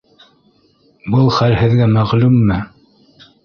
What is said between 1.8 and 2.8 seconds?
мәғлүмме?